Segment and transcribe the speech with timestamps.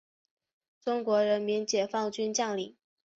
[0.79, 2.75] 中国人民解放军将领。